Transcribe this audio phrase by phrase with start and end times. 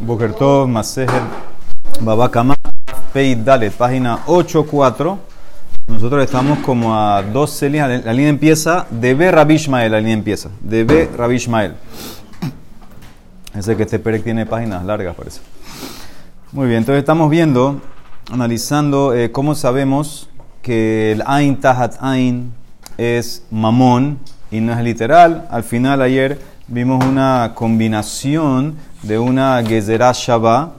[0.00, 1.22] Bokertov, Masejet,
[2.00, 2.54] Babakama,
[3.12, 5.18] Pei Dalet, página 8.4.
[5.88, 8.04] Nosotros estamos como a 12 líneas.
[8.04, 9.30] La línea empieza de B.
[9.30, 10.48] Rabbi Ishmael, la línea empieza.
[10.60, 11.10] De B.
[11.16, 11.74] Rabbi Ishmael.
[13.54, 15.40] Ese que este Perec tiene páginas largas, parece.
[16.52, 17.80] Muy bien, entonces estamos viendo,
[18.32, 20.28] analizando eh, cómo sabemos
[20.62, 22.52] que el Ain Tahat Ain
[22.96, 24.18] es mamón
[24.50, 25.46] y no es literal.
[25.50, 26.38] Al final, ayer
[26.68, 30.72] vimos una combinación de una Gezerah Shabbat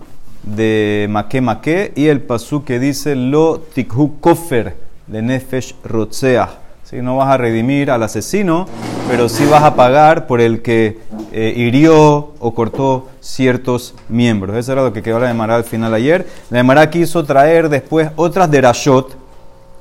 [0.43, 4.75] de Make Make y el pasú que dice Lo Tikhu Kofer
[5.07, 6.49] de Nefesh Rotzeah.
[6.83, 7.01] ¿Sí?
[7.01, 8.67] No vas a redimir al asesino,
[9.09, 10.99] pero sí vas a pagar por el que
[11.31, 14.55] eh, hirió o cortó ciertos miembros.
[14.57, 16.27] Eso era lo que quedó la Emara al final ayer.
[16.49, 19.17] La Emara quiso traer después otras de Rashot.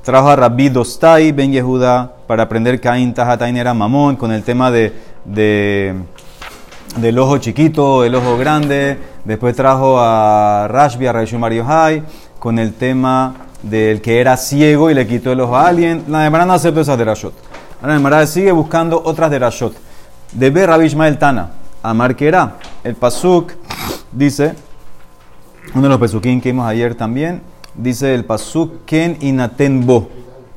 [0.04, 4.42] Trajo a Rabbi Dostai Ben Yehuda para aprender que Ain Tahatain era mamón con el
[4.42, 4.92] tema de,
[5.24, 5.94] de
[6.96, 8.98] del ojo chiquito, el ojo grande.
[9.24, 12.02] Después trajo a Rashbi, a Raishu Mario Hay,
[12.38, 16.04] con el tema del que era ciego y le quitó el ojo a alguien.
[16.08, 17.34] La Gemara no aceptó esas de Rashot.
[17.80, 19.74] Ahora la Gemara sigue buscando otras de Rashot.
[20.32, 21.50] De ver Rabbi Ishmael Tana,
[22.16, 22.56] que era.
[22.84, 23.52] El Pasuk
[24.12, 24.54] dice,
[25.74, 27.42] uno de los Pesukim que vimos ayer también,
[27.74, 30.08] dice el Pasuk Ken Inatenbo.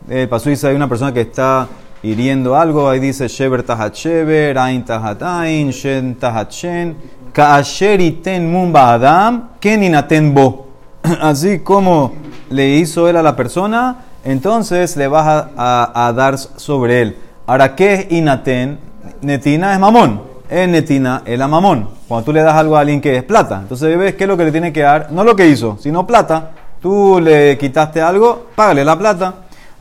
[0.08, 1.68] El Pasuk dice, hay una persona que está
[2.04, 6.96] hiriendo algo, ahí dice Sheber Tahat Sheber, Ain Tahat Ain, Shen Tahat Shen,
[7.32, 10.68] Kaasher Iten Mumba Adam, Ken Inaten Bo.
[11.22, 12.14] Así como
[12.50, 17.18] le hizo él a la persona, entonces le vas a, a, dar sobre él.
[17.48, 18.78] Ahora, ¿qué es Inaten?
[19.22, 20.34] Netina es mamón.
[20.50, 21.90] Es netina, es la mamón.
[22.08, 23.60] Cuando tú le das algo a alguien que es plata.
[23.62, 25.08] Entonces ves qué es lo que le tiene que dar.
[25.12, 26.52] No lo que hizo, sino plata.
[26.80, 29.34] Tú le quitaste algo, págale la plata.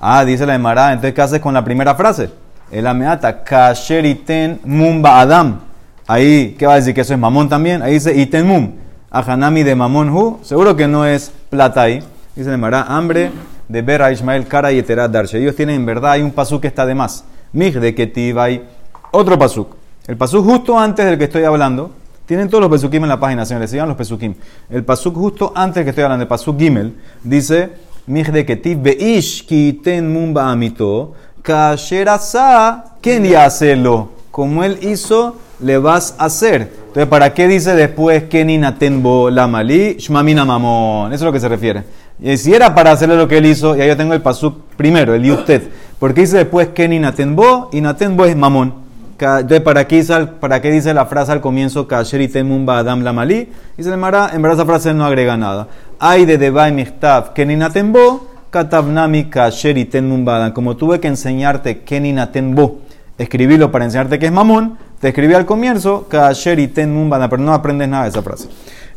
[0.05, 2.29] Ah, dice la Emara, entonces ¿qué haces con la primera frase?
[2.73, 5.61] El ameata, kasheriten mumba adam.
[6.09, 6.93] Ahí, ¿qué va a decir?
[6.93, 7.83] Que eso es mamón también.
[7.83, 8.73] Ahí dice iten mum.
[9.13, 10.41] Ajanami de mamón hu.
[10.43, 12.03] Seguro que no es plata ahí.
[12.35, 13.31] Dice la Emara, hambre
[13.69, 15.39] de ver a Ismael cara y etera darshe.
[15.39, 17.25] Ellos tienen en verdad, hay un pasuk que está de más.
[17.53, 18.67] Mij de ketiva hay
[19.13, 19.77] otro pasuk.
[20.09, 21.93] El pasuk justo antes del que estoy hablando.
[22.27, 23.71] Tienen todos los pesukim en la página, señores.
[23.71, 24.35] Sigan los pesukim.
[24.69, 29.45] El pasuk justo antes del que estoy hablando, el pasuk gimel, dice Mijde ketiv beish
[29.47, 34.09] kiten mumba amito, kasherasa, ¿quién ya hacerlo?
[34.33, 36.73] Como él hizo, le vas a hacer.
[36.89, 41.13] Entonces, ¿para qué dice después Kenina tenbo la malí, shmamina mamón?
[41.13, 41.85] Eso es lo que se refiere.
[42.21, 45.15] Y si era para hacerle lo que él hizo, ya yo tengo el pasuk primero,
[45.15, 45.63] el y usted.
[46.01, 48.83] Porque dice después Kenina tenbo, y natenbo es mamón.
[49.23, 53.13] Entonces, ¿para qué, dice, ¿para qué dice la frase al comienzo Kasheri temumba adam la
[53.13, 53.49] malí?
[53.77, 55.69] Dice el Mara, en verdad esa frase no agrega nada.
[56.05, 60.51] Ay de Debay Michtav Kenina Tembo, Katabnami Kasheri Tenmumbadan.
[60.51, 62.81] Como tuve que enseñarte Kenina Tembo,
[63.17, 67.89] escribirlo para enseñarte que es mamón, te escribí al comienzo Kasheri Tenmumbadan, pero no aprendes
[67.89, 68.49] nada de esa frase.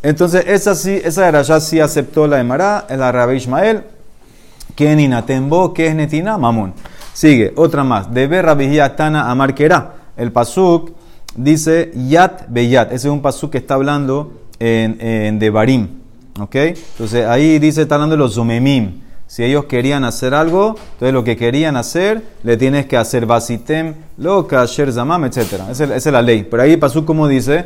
[0.02, 3.84] Entonces, esa sí, esa era ya sí aceptó la de Mará, la Rabbi Ishmael.
[4.74, 6.74] Kenina Tembo, que es Netina, mamón.
[7.14, 8.12] Sigue, otra más.
[8.12, 9.94] Debe Rabbi Tana Amarquera.
[10.18, 10.90] El pasuk
[11.36, 12.88] dice Yat Beyat.
[12.88, 16.05] Ese es un pasuk que está hablando en, en Devarim.
[16.40, 16.56] ¿Ok?
[16.56, 19.02] Entonces ahí dice, está hablando de los zomemim.
[19.28, 23.96] Si ellos querían hacer algo, entonces lo que querían hacer, le tienes que hacer basitem,
[24.18, 25.62] lo kasher zamam, etc.
[25.72, 26.44] Esa es la ley.
[26.44, 27.66] Pero ahí pasó como dice,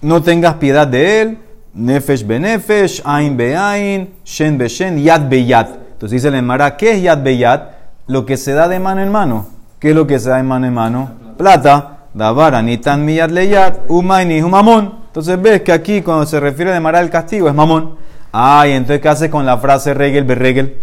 [0.00, 1.38] no tengas piedad de él,
[1.74, 5.68] nefesh benefesh, ain beain, shen beshen, yad beyat.
[5.92, 7.72] Entonces dice el Emara, ¿qué es yad beyat?
[8.06, 9.48] Lo que se da de mano en mano.
[9.78, 11.10] ¿Qué es lo que se da de mano en mano?
[11.36, 11.92] Plata.
[12.16, 15.05] Davara, ni tan miyad leyat, umayni humamon.
[15.16, 17.94] Entonces ves que aquí cuando se refiere a Mara el castigo es mamón.
[18.32, 20.76] Ay, entonces ¿qué haces con la frase regel, berregel?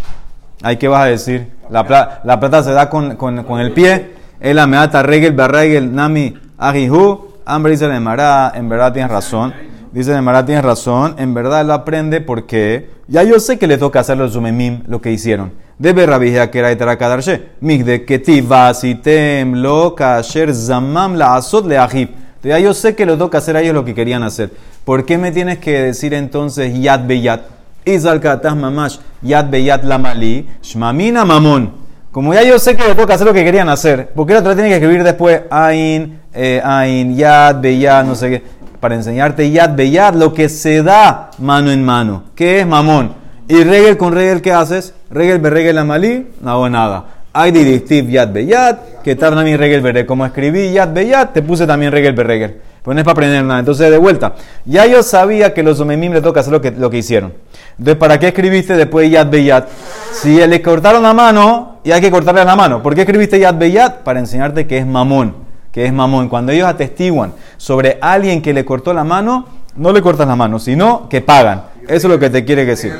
[0.63, 1.51] Ay, ¿qué vas a decir?
[1.69, 4.09] La, plata se da con, con, el pie.
[4.39, 7.27] El ameata regel, berregel, nami, ajihu.
[7.45, 9.53] Hambre dice de Mara, en verdad tienes razón.
[9.91, 11.13] Dice de Mara, tienes razón.
[11.19, 14.99] En verdad él aprende porque ya yo sé que le toca hacer los zumemim, lo
[14.99, 15.51] que hicieron.
[15.77, 17.49] Debe rabijea que era etarakadarche.
[17.61, 22.22] Mig de ketivasitem lo kasher zamam la asot le ajib.
[22.43, 24.51] Ya yo sé que lo toca hacer a ellos lo que querían hacer.
[24.83, 27.41] ¿Por qué me tienes que decir entonces yad beyat?
[27.85, 31.71] Izal katah mamash yad beyat lamali shmamina mamón.
[32.11, 34.39] Como ya yo sé que le toca hacer lo que querían hacer, ¿por qué la
[34.41, 38.43] otra tiene que escribir después ain, eh, ain, yad, beyat, no sé qué?
[38.79, 42.25] Para enseñarte yad, beyat, lo que se da mano en mano.
[42.35, 43.13] ¿Qué es mamón?
[43.47, 44.93] Y regel con regel, ¿qué haces?
[45.09, 47.05] Regel, berregel, amalí, no hago nada.
[47.35, 50.05] Hay dirictiv yad beyat, que tarda mi regel berregel.
[50.05, 52.57] Como escribí yad beyat, te puse también regel berregel.
[52.83, 53.59] Pues no es para aprender nada.
[53.59, 54.35] Entonces, de vuelta.
[54.65, 57.33] Ya yo sabía que los omemim le toca hacer lo que, lo que hicieron.
[57.71, 59.67] Entonces, ¿para qué escribiste después yad beyat?
[60.11, 62.83] Si le cortaron la mano, y hay que cortarle la mano.
[62.83, 64.03] ¿Por qué escribiste yad beyat?
[64.03, 65.35] Para enseñarte que es mamón.
[65.71, 66.29] Que es mamón.
[66.29, 70.59] Cuando ellos atestiguan sobre alguien que le cortó la mano, no le cortas la mano,
[70.59, 71.63] sino que pagan.
[71.87, 72.93] Eso es lo que te quiere decir.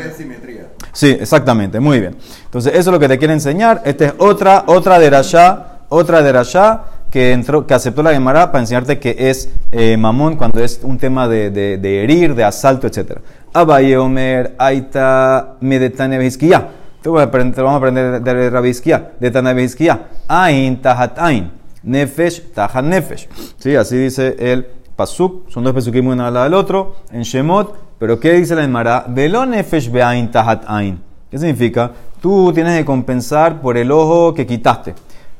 [0.91, 2.15] Sí, exactamente, muy bien.
[2.45, 3.81] Entonces, eso es lo que te quiere enseñar.
[3.85, 8.51] Esta es otra, otra de Rasha, otra de Rasha que, entró, que aceptó la Gemara
[8.51, 12.88] para enseñarte que es eh, mamón cuando es un tema de, de, herir, de asalto,
[12.88, 13.19] etc.
[13.53, 16.69] Abaye Omer, Aita, Medetane Vizquia.
[17.03, 20.07] Te vamos a aprender de Rabizquia, de Tane Vizquia.
[20.25, 21.51] Ain, Tahat Ain.
[21.83, 23.27] Nefesh, Tahat Nefesh.
[23.57, 24.65] Sí, así dice el
[24.95, 25.50] Pasuk.
[25.50, 26.95] Son dos Pasukim uno al lado del otro.
[27.12, 27.93] En Shemot.
[28.03, 29.05] Pero ¿qué dice la Gemara?
[29.07, 31.01] Velo Nefesh Beain Tahat Ain.
[31.31, 31.89] ¿Qué significa?
[32.19, 34.94] Tú tienes que compensar por el ojo que quitaste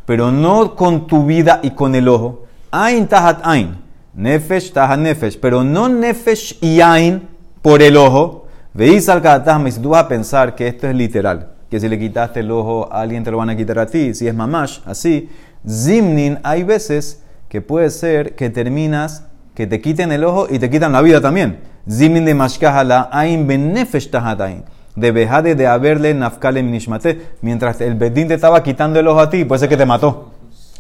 [0.06, 2.46] pero no con tu vida y con el ojo.
[2.72, 3.76] Ain tahat ain,
[4.16, 7.28] nefesh tahat nefesh, pero no nefesh y ain
[7.62, 8.48] por el ojo.
[8.74, 9.22] Veis al
[9.68, 12.50] y si tú vas a pensar que esto es literal, que si le quitaste el
[12.50, 15.30] ojo a alguien te lo van a quitar a ti, si es mamash, así.
[15.68, 20.70] Zimnin, hay veces que puede ser que terminas, que te quiten el ojo y te
[20.70, 21.73] quitan la vida también.
[21.90, 24.64] Zimnin de mashkahala ain ben nefesh tahat ain
[24.96, 29.30] de Bejade de haberle nafkale nishmate, mientras el bedín te estaba quitando el ojo a
[29.30, 30.32] ti, puede ser que te mató.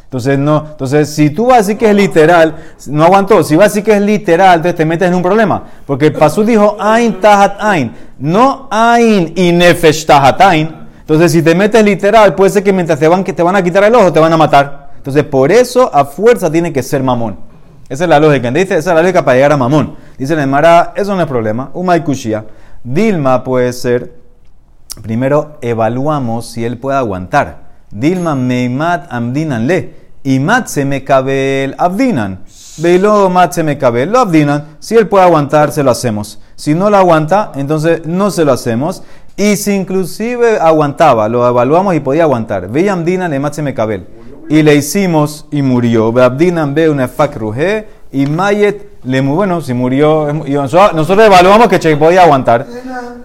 [0.03, 2.55] Entonces, no, entonces, si tú vas a decir que es literal,
[2.85, 3.43] no aguantó.
[3.43, 5.63] Si vas a decir que es literal, entonces te metes en un problema.
[5.87, 10.69] Porque Pasú dijo Ain Tahat Ain, no Ain y Nefesh Tahat Ain.
[10.99, 13.63] Entonces, si te metes literal, puede ser que mientras te van, que te van a
[13.63, 14.91] quitar el ojo, te van a matar.
[14.97, 17.52] Entonces, por eso a fuerza tiene que ser mamón.
[17.89, 18.49] Esa es la lógica.
[18.51, 19.95] Dice, esa es la lógica para llegar a mamón.
[20.17, 21.71] Dice el Mara, eso no es problema.
[22.03, 22.45] Kushia.
[22.83, 24.13] Dilma puede ser,
[25.01, 27.63] primero evaluamos si él puede aguantar.
[27.91, 30.03] Dilma meimat amdinan le.
[30.23, 32.43] Y mat se me el abdinan.
[32.77, 34.77] Veilo mat se me lo abdinan.
[34.79, 36.39] Si él puede aguantar, se lo hacemos.
[36.55, 39.03] Si no lo aguanta, entonces no se lo hacemos.
[39.35, 42.69] Y si inclusive aguantaba, lo evaluamos y podía aguantar.
[42.69, 43.73] Ve amdinan le mat se me
[44.49, 46.09] Y le hicimos y murió.
[46.09, 47.09] Una
[48.11, 52.65] y mayet le bueno, si murió, nosotros evaluamos que Che podía aguantar.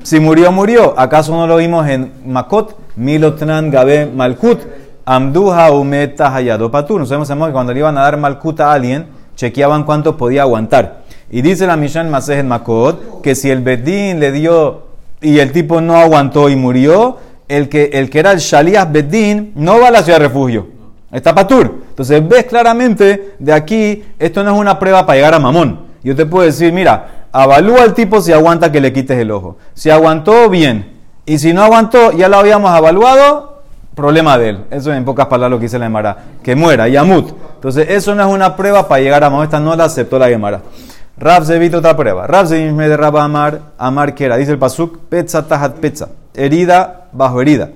[0.03, 0.94] Si murió, murió.
[0.99, 2.76] ¿Acaso no lo vimos en Makot?
[2.97, 4.61] Milotran Gabe Malkut.
[5.05, 6.99] Amduha Umeta Hayado Patu.
[6.99, 9.06] Nosotros sabemos que cuando le iban a dar Malkut a alguien,
[9.37, 11.03] chequeaban cuánto podía aguantar.
[11.31, 14.88] Y dice la Mishan Masej en Makot que si el Bedín le dio
[15.20, 17.19] y el tipo no aguantó y murió,
[17.49, 20.78] el que, el que era el Shalias Bedín no va a la ciudad de refugio.
[21.10, 21.84] Está patur.
[21.90, 25.81] Entonces ves claramente de aquí, esto no es una prueba para llegar a mamón.
[26.02, 29.56] Yo te puedo decir, mira, avalúa al tipo si aguanta que le quites el ojo.
[29.75, 30.96] Si aguantó, bien.
[31.26, 33.62] Y si no aguantó, ya lo habíamos evaluado,
[33.94, 34.64] problema de él.
[34.70, 36.16] Eso en pocas palabras lo que dice la Gemara.
[36.43, 37.34] Que muera, yamut.
[37.55, 39.44] Entonces eso no es una prueba para llegar a mamón.
[39.44, 40.62] Esta no la aceptó la Gemara.
[41.19, 42.26] Rav se otra prueba.
[42.26, 44.37] Rav se me derraba amar, amar que era.
[44.37, 46.10] Dice el pasuk, petza tahat petza.
[46.34, 47.70] Herida bajo herida.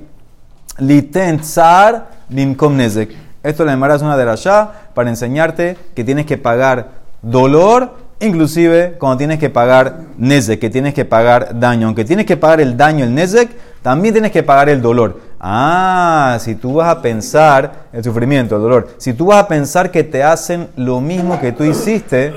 [0.78, 3.21] Liten tsar bimkom nezek.
[3.42, 6.90] Esto la Gemara es una de allá para enseñarte que tienes que pagar
[7.22, 11.88] dolor, inclusive cuando tienes que pagar nezek, que tienes que pagar daño.
[11.88, 13.50] Aunque tienes que pagar el daño, el nezek,
[13.82, 15.20] también tienes que pagar el dolor.
[15.40, 19.90] Ah, si tú vas a pensar, el sufrimiento, el dolor, si tú vas a pensar
[19.90, 22.32] que te hacen lo mismo que tú hiciste,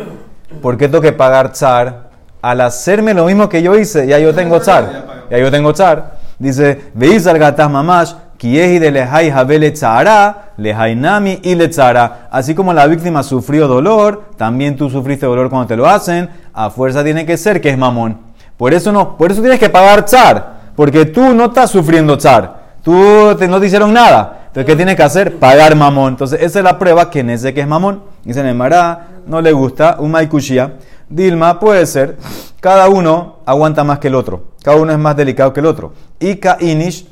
[0.60, 2.10] ¿por qué tengo que pagar tsar?
[2.42, 5.25] Al hacerme lo mismo que yo hice, ya yo tengo tsar.
[5.30, 6.18] Ya yo tengo tsar.
[6.40, 9.74] Dice, veis al gataz mamash, de lehai habele
[10.58, 12.28] lehainami y lechara.
[12.32, 16.70] Así como la víctima sufrió dolor, también tú sufriste dolor cuando te lo hacen, a
[16.70, 18.20] fuerza tiene que ser que es mamón.
[18.58, 22.66] Por eso no, por eso tienes que pagar tzar, porque tú no estás sufriendo tzar.
[22.83, 24.44] Tú no te hicieron nada.
[24.48, 25.38] Entonces, ¿qué tienes que hacer?
[25.38, 26.09] Pagar mamón.
[26.09, 28.04] Entonces, esa es la prueba que en ese que es mamón.
[28.24, 30.76] Dice Nemara, no le gusta, un maikushia.
[31.09, 32.18] Dilma puede ser,
[32.59, 34.52] cada uno aguanta más que el otro.
[34.64, 35.94] Cada uno es más delicado que el otro.
[36.19, 37.07] Ika inish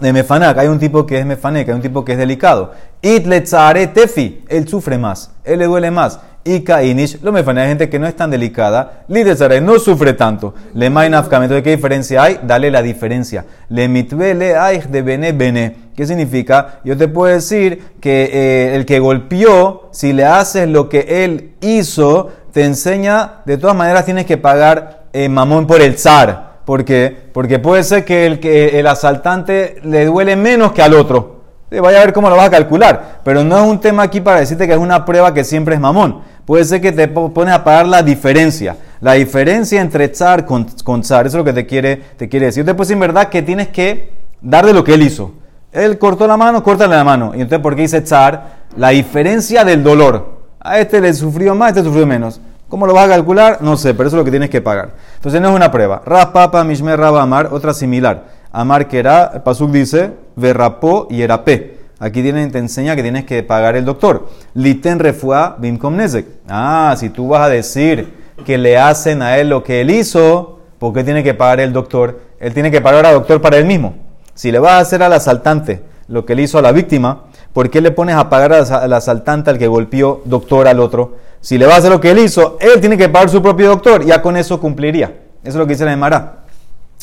[0.00, 2.72] de Mefanak, hay un tipo que es Mefanek, hay un tipo que es delicado.
[3.02, 6.20] Itlezare tefi, él sufre más, él le duele más.
[6.42, 9.04] Y Kainish, lo Mefanek, hay gente que no es tan delicada.
[9.08, 10.54] Litzare no sufre tanto.
[10.72, 12.40] Le Mainafkam, entonces, ¿qué diferencia hay?
[12.42, 13.44] Dale la diferencia.
[13.68, 15.76] Le mitvele aich de bene bene.
[15.94, 16.80] ¿Qué significa?
[16.82, 21.52] Yo te puedo decir que eh, el que golpeó, si le haces lo que él
[21.60, 26.49] hizo, te enseña, de todas maneras tienes que pagar eh, mamón por el zar.
[26.70, 27.12] ¿Por qué?
[27.32, 31.40] Porque puede ser que el, que el asaltante le duele menos que al otro.
[31.68, 33.18] Vaya a ver cómo lo vas a calcular.
[33.24, 35.80] Pero no es un tema aquí para decirte que es una prueba que siempre es
[35.80, 36.20] mamón.
[36.44, 38.76] Puede ser que te pones a pagar la diferencia.
[39.00, 41.26] La diferencia entre tzar con, con tzar.
[41.26, 42.64] Eso es lo que te quiere, te quiere decir.
[42.64, 45.32] Después, en verdad, que tienes que dar de lo que él hizo.
[45.72, 47.32] Él cortó la mano, córtale la mano.
[47.34, 48.60] Y entonces, ¿por qué dice tzar?
[48.76, 50.38] La diferencia del dolor.
[50.60, 52.40] A este le sufrió más, a este sufrió menos.
[52.70, 53.58] ¿Cómo lo vas a calcular?
[53.62, 54.90] No sé, pero eso es lo que tienes que pagar.
[55.16, 56.02] Entonces no es una prueba.
[56.06, 58.26] Rapapa, Mishmer, Raba, Amar, otra similar.
[58.52, 61.80] Amar que era, el Pasuk dice, Verrapó y Erapé.
[61.98, 64.28] Aquí te enseña que tienes que pagar el doctor.
[64.54, 66.26] Liten refua bimkom nezek.
[66.48, 68.14] Ah, si tú vas a decir
[68.46, 71.72] que le hacen a él lo que él hizo, ¿por qué tiene que pagar el
[71.72, 72.20] doctor?
[72.38, 73.94] Él tiene que pagar al doctor para él mismo.
[74.34, 77.70] Si le vas a hacer al asaltante lo que le hizo a la víctima, ¿por
[77.70, 81.16] qué le pones a pagar al asaltante al que golpeó doctor al otro?
[81.40, 83.68] Si le va a hacer lo que él hizo, él tiene que pagar su propio
[83.68, 85.06] doctor, ya con eso cumpliría.
[85.42, 86.44] Eso es lo que dice la Emara.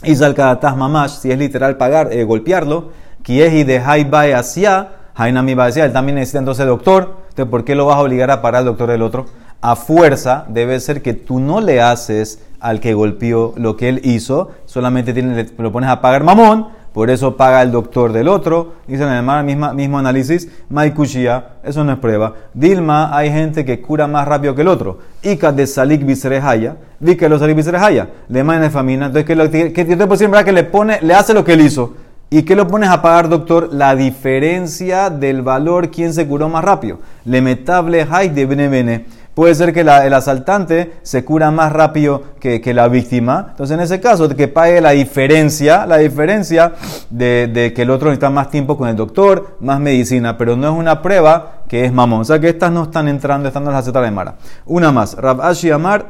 [0.04, 2.92] Y salkadataz mamash, si es literal pagar, eh, golpearlo,
[3.27, 7.86] y de haibai hacia, hainami hacia, él también necesita entonces doctor, entonces ¿por qué lo
[7.86, 9.25] vas a obligar a pagar al doctor del otro?
[9.62, 14.01] A fuerza debe ser que tú no le haces al que golpeó lo que él
[14.04, 18.74] hizo, solamente tiene, lo pones a pagar mamón, por eso paga el doctor del otro.
[18.88, 22.34] Dice en el mismo, mismo análisis, Maikushia, eso no es prueba.
[22.56, 24.98] Dilma, hay gente que cura más rápido que el otro.
[25.22, 29.06] Ika de salik visrehaya, vi que lo salik visrehaya, le de famina.
[29.06, 31.94] Entonces, que, que, que que le pone, le hace lo que él hizo.
[32.32, 33.70] ¿Y qué lo pones a pagar, doctor?
[33.72, 36.98] La diferencia del valor, quién se curó más rápido.
[37.25, 39.06] Le metable hay de bene
[39.38, 43.50] puede ser que el asaltante se cura más rápido que, la víctima.
[43.51, 46.74] Entonces, en ese caso, que pague la diferencia, la diferencia
[47.12, 50.74] de, que el otro necesita más tiempo con el doctor, más medicina, pero no es
[50.74, 52.22] una prueba que es mamón.
[52.22, 54.38] O sea que estas no están entrando, están en la zeta de Mara.
[54.65, 56.08] Una más, Rab Ashi Amar,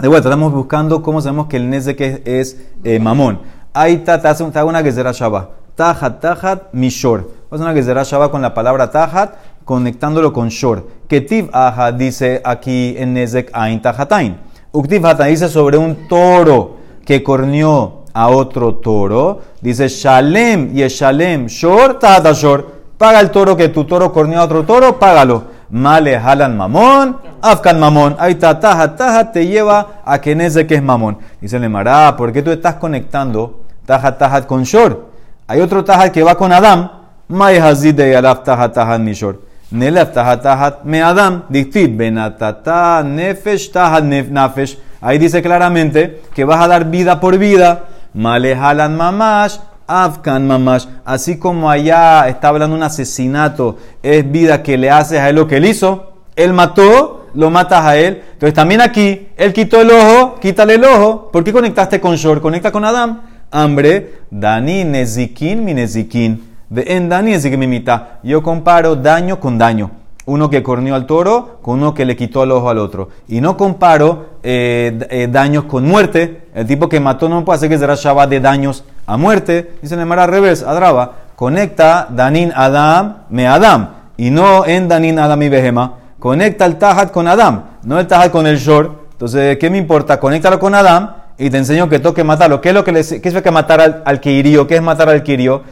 [0.00, 3.42] de vuelta, estamos buscando cómo sabemos que el Nezek es, es eh, mamón.
[3.72, 5.50] Ahí está, te hace una que será Shabbat.
[5.76, 7.30] Tajat, tajat, mishor.
[7.52, 10.86] Es una que será Shabbat con la palabra tajat conectándolo con shor.
[11.08, 14.38] Ketiv aja dice aquí en Nezek Ain Tahatain.
[14.72, 19.40] Uktiv Hata dice sobre un toro que corneó a otro toro.
[19.60, 22.74] Dice Shalem y Shalem Shor Tahata Shor.
[22.98, 25.54] Paga el toro que tu toro corneó a otro toro, págalo.
[25.70, 28.16] Male halan mamón, afkan mamón.
[28.18, 31.18] Ahí está, taja, taja, te lleva a que Nezek es mamón.
[31.40, 35.08] Dice le mará, ¿por qué tú estás conectando taja, taja con shor?
[35.46, 36.90] Hay otro taja que va con Adam.
[37.26, 38.98] May hazid de alaf taja, taja.
[38.98, 44.78] Nelef tahat me adam, benatata nefesh tahat nafesh.
[45.00, 47.84] Ahí dice claramente que vas a dar vida por vida.
[48.14, 50.86] Malehalan mamash, afkan mamash.
[51.04, 55.46] Así como allá está hablando un asesinato, es vida que le haces a él lo
[55.46, 56.14] que él hizo.
[56.36, 58.22] Él mató, lo matas a él.
[58.32, 61.30] Entonces también aquí, él quitó el ojo, quítale el ojo.
[61.32, 62.40] ¿Por qué conectaste con Shor?
[62.40, 63.22] Conecta con Adam.
[63.50, 66.53] Hambre, Dani, Nezikin, mi Nezikin.
[66.74, 68.18] De en Dani es que me imita.
[68.24, 69.92] Yo comparo daño con daño.
[70.26, 73.10] Uno que corneó al toro con uno que le quitó el ojo al otro.
[73.28, 76.48] Y no comparo eh, eh, daños con muerte.
[76.52, 79.74] El tipo que mató no puede hacer que será Shabbat de daños a muerte.
[79.82, 81.12] Dice el al revés, Adraba.
[81.36, 83.90] Conecta Danin Adam me Adam.
[84.16, 85.94] Y no en Danin Adam y Behema.
[86.18, 87.66] Conecta el Tahat con Adam.
[87.84, 89.04] No el Tahat con el Shor.
[89.12, 90.18] Entonces, ¿qué me importa?
[90.18, 92.60] Conéctalo con Adam y te enseño que toque matarlo.
[92.60, 94.66] ¿Qué es lo que, le, qué es lo que matar al, al hirió?
[94.66, 95.62] ¿Qué es matar al hirió?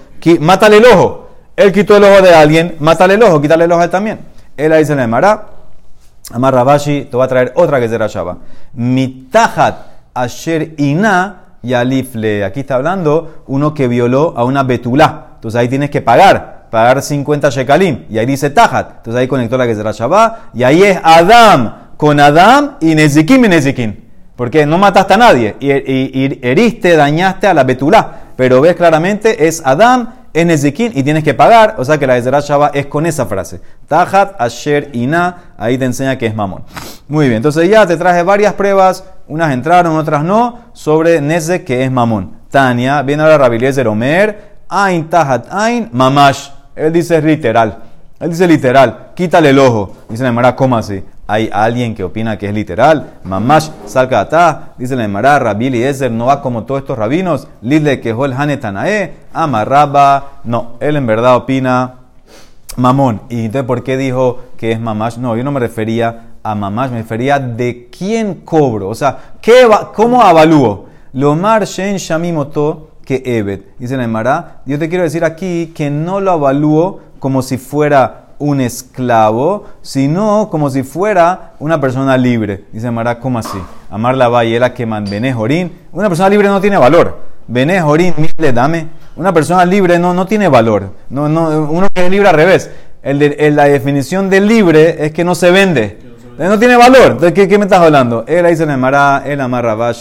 [0.41, 1.29] Mátale el ojo.
[1.57, 4.21] Él quitó el ojo de alguien, mátale el ojo, quítale el ojo a él también.
[4.57, 5.47] Él ahí dice en el Mará,
[6.33, 8.39] Amar Rabashi, te va a traer otra que será Shaba.
[8.75, 9.75] Mitahat
[10.15, 12.45] asher ina yalifle.
[12.45, 15.27] Aquí está hablando uno que violó a una betulá.
[15.35, 18.05] Entonces ahí tienes que pagar, pagar 50 shekalim.
[18.09, 18.99] Y ahí dice Tahat.
[18.99, 20.55] Entonces ahí conectó la que será Shabbat.
[20.55, 23.97] Y ahí es Adam con Adam y Nezikim y Nezikim.
[24.37, 28.22] Porque no mataste a nadie y, heriste, dañaste a la betulá.
[28.37, 31.77] Pero ves claramente, es Adam, en Ezequiel y tienes que pagar.
[31.79, 33.61] O sea que la Ezra Shaba es con esa frase.
[33.87, 35.55] Tahat, Asher, Ina.
[35.57, 36.63] Ahí te enseña que es mamón.
[37.09, 39.05] Muy bien, entonces ya te traje varias pruebas.
[39.29, 40.59] Unas entraron, otras no.
[40.73, 42.43] Sobre Nezek, que es mamón.
[42.51, 44.53] Tania, viene ahora de Omer.
[44.69, 46.49] Ain, Tahat, Ain, Mamash.
[46.75, 47.83] Él dice literal.
[48.19, 49.11] Él dice literal.
[49.15, 49.97] Quítale el ojo.
[50.09, 51.03] Dice la ¿cómo así?
[51.27, 53.15] Hay alguien que opina que es literal.
[53.25, 57.49] Mamash salkata, dice la Emara, Rabbi Eliezer no va como todos estos rabinos.
[57.63, 60.41] Lidle quejó el Hanetanae, amarraba.
[60.45, 61.95] No, él en verdad opina
[62.77, 63.23] mamón.
[63.29, 65.19] ¿Y entonces por qué dijo que es mamash?
[65.19, 68.89] No, yo no me refería a mamash, me refería de quién cobro.
[68.89, 70.87] O sea, ¿qué ¿cómo avalúo?
[71.13, 73.75] Lomar Shen Shamimoto que Evet.
[73.79, 78.22] Dice la Emara, yo te quiero decir aquí que no lo avalúo como si fuera
[78.43, 82.65] un esclavo, sino como si fuera una persona libre.
[82.73, 83.59] Dice Mara, ¿cómo así?
[83.89, 85.73] Amar la la que man Jorín.
[85.93, 87.19] Una persona libre no tiene valor.
[87.47, 88.89] Bene Jorín, le dame.
[89.15, 90.91] Una persona libre no, no tiene valor.
[91.09, 92.69] No, no, uno que es libre al revés.
[93.03, 95.99] El de, la definición de libre es que no se vende.
[96.37, 97.21] No tiene valor.
[97.21, 98.25] ¿De qué, me estás hablando?
[98.27, 99.93] Él dice Mara, el amarra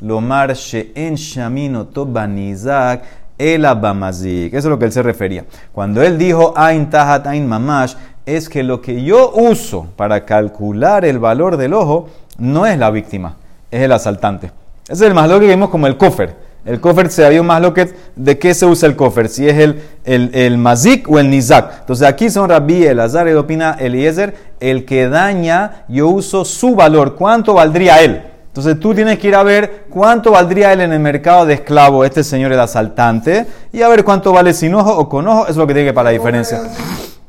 [0.00, 3.02] Lomar en Shamino Tobanizak
[3.38, 4.54] el abamazik.
[4.54, 5.44] Eso es lo que él se refería.
[5.72, 11.04] Cuando él dijo Ain Tahat Ain Mamash, es que lo que yo uso para calcular
[11.04, 13.36] el valor del ojo no es la víctima,
[13.70, 14.50] es el asaltante.
[14.84, 16.34] Ese es el más lo que vimos como el cofer.
[16.64, 19.56] El kofer se había más lo que de qué se usa el kofer, si es
[19.56, 21.80] el, el, el mazik o el nizak.
[21.80, 27.14] Entonces aquí son Rabbi Elazar, y opina Eliezer, el que daña, yo uso su valor.
[27.14, 28.22] ¿Cuánto valdría él?
[28.56, 32.06] Entonces tú tienes que ir a ver cuánto valdría él en el mercado de esclavo,
[32.06, 35.50] este señor el asaltante, y a ver cuánto vale sin ojo o con ojo, eso
[35.50, 36.62] es lo que tiene que para la diferencia.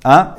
[0.05, 0.37] ¿Ah?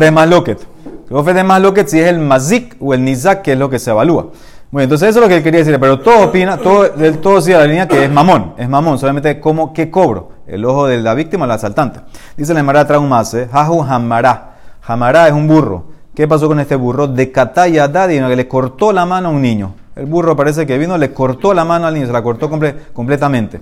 [0.00, 0.66] Es más loquet.
[1.10, 3.90] Es más loquet si es el mazik o el nizak, que es lo que se
[3.90, 4.28] evalúa.
[4.70, 7.42] Bueno, entonces eso es lo que él quería decir, pero todo opina, todo, del todo
[7.42, 11.02] sigue la línea que es mamón, es mamón, solamente como qué cobro, el ojo de
[11.02, 12.00] la víctima o el asaltante.
[12.34, 14.54] Dice la Emara Traumase, Jaju Hamará,
[14.86, 15.92] Hamará es un burro.
[16.14, 17.08] ¿Qué pasó con este burro?
[17.08, 19.74] De Kataya Dadi, que le cortó la mano a un niño.
[19.96, 22.50] El burro parece que vino, le cortó la mano al niño, se la cortó
[22.92, 23.60] completamente.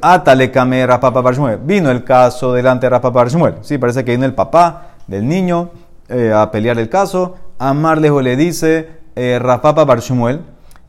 [0.00, 1.58] Atale Kame Rapapa Barshmuel.
[1.58, 3.56] Vino el caso delante de Rapapa Barshmuel.
[3.62, 5.70] Sí, parece que vino el papá del niño
[6.08, 7.36] eh, a pelear el caso.
[7.58, 10.00] Amarlejo le dice, eh, Rafapa Bar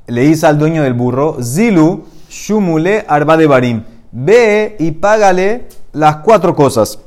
[0.07, 6.17] le dice al dueño del burro, Zilu Shumule Arba de Barim, ve y págale las
[6.17, 6.99] cuatro cosas.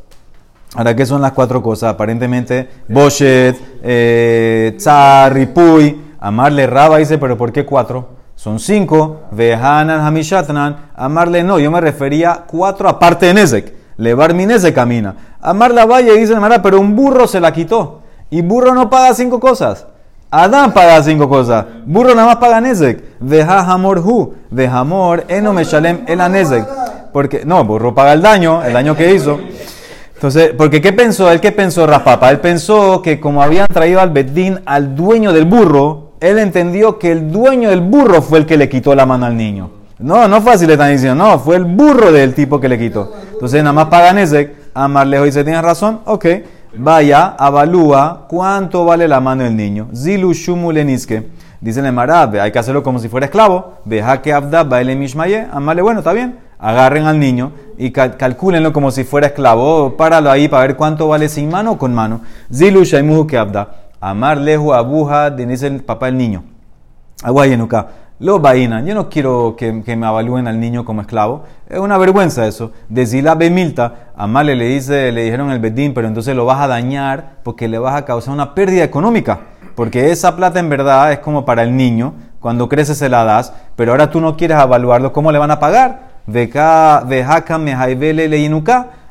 [0.77, 1.95] Ahora, ¿qué son las cuatro cosas?
[1.95, 8.09] Aparentemente, Boshet, eh, Tzar, Ripuy, Amarle Raba dice, pero ¿por qué cuatro?
[8.35, 9.23] Son cinco.
[9.31, 10.91] Vehanan Hamishatnan.
[10.95, 13.75] Amarle no, yo me refería cuatro aparte de Nezek.
[13.97, 15.15] Levar mi Nezek camina.
[15.41, 18.03] Amarle a Valle dice, pero un burro se la quitó.
[18.29, 19.87] Y burro no paga cinco cosas.
[20.31, 21.65] Adán paga cinco cosas.
[21.87, 23.03] Burro nada más paga Nezek.
[23.21, 24.35] Veja hamor hu.
[24.51, 26.67] Vejamor eno meshalem el Nezek.
[27.13, 29.39] Porque, no, burro paga el daño, el daño que hizo.
[30.17, 31.31] Entonces, porque ¿qué pensó?
[31.31, 32.31] Él qué pensó Raspapa.
[32.31, 37.13] Él pensó que como habían traído al Bedín al dueño del burro, él entendió que
[37.13, 39.71] el dueño del burro fue el que le quitó la mano al niño.
[39.99, 43.13] No, no así le están diciendo, no, fue el burro del tipo que le quitó.
[43.33, 44.67] Entonces, nada más paga Nezek.
[44.75, 46.01] Amarlejo dice, ¿tienes razón?
[46.05, 46.27] Ok
[46.79, 49.89] vaya, avalúa cuánto vale la mano del niño.
[49.95, 51.31] Zilu shumuleniske.
[51.61, 53.79] Dice el hay que hacerlo como si fuera esclavo.
[53.85, 55.47] Veja que abda baile mishmaye.
[55.51, 56.39] Amale, bueno, está bien.
[56.59, 59.97] Agarren al niño y calculenlo como si fuera esclavo.
[59.97, 62.23] Páralo ahí para ver cuánto vale sin mano o con mano.
[62.53, 63.91] Zilu shaimuhu que abda.
[64.01, 66.45] Amar lehu abuja, dice el papá del niño.
[67.23, 67.89] Aguayenuka.
[68.19, 71.45] Lo vaina, yo no quiero que, me avalúen al niño como esclavo.
[71.69, 72.73] Es una vergüenza eso.
[72.89, 76.61] De Zila Bemilta, a Male le, dice, le dijeron el Bedín, pero entonces lo vas
[76.63, 79.41] a dañar porque le vas a causar una pérdida económica.
[79.75, 83.53] Porque esa plata en verdad es como para el niño, cuando crece se la das,
[83.77, 86.16] pero ahora tú no quieres avaluarlo, ¿cómo le van a pagar?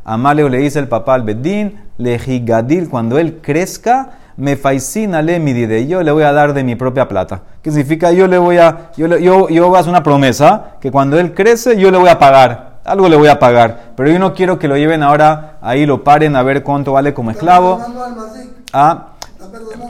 [0.08, 5.54] Amaleo le dice el papá al Bedín, lejigadil, cuando él crezca, me faicina le mi
[5.54, 7.42] de yo le voy a dar de mi propia plata.
[7.62, 8.12] ¿Qué significa?
[8.12, 11.34] Yo le voy a, yo, yo, yo voy a hacer una promesa que cuando él
[11.34, 12.76] crece yo le voy a pagar.
[12.84, 13.94] Algo le voy a pagar.
[13.96, 17.16] Pero yo no quiero que lo lleven ahora ahí, lo paren a ver cuánto vale
[17.16, 17.82] como esclavo.
[18.72, 19.08] Ah,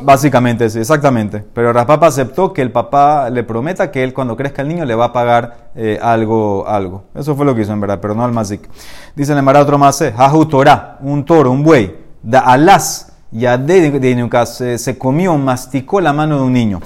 [0.04, 1.44] básicamente, sí, exactamente.
[1.54, 4.96] Pero Raspapa aceptó que el papá le prometa que él cuando crezca el niño le
[4.96, 7.04] va a pagar eh, algo, algo.
[7.16, 8.70] Eso fue lo que hizo en verdad, pero no al mazik.
[9.16, 14.78] Dice en el otro más, Jahu Torah, un toro, un buey, da alas ya de,
[14.78, 16.80] se, comió, masticó la mano de un niño.